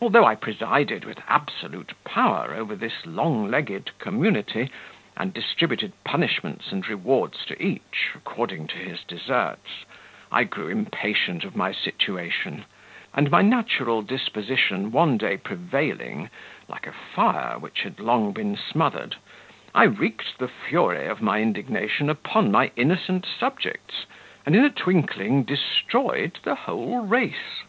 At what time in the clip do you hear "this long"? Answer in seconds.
2.76-3.50